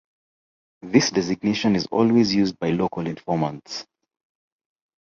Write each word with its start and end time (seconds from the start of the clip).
This 0.81 1.11
designation 1.11 1.75
is 1.75 1.85
always 1.91 2.33
used 2.33 2.57
by 2.57 2.71
local 2.71 3.05
informants. 3.05 3.85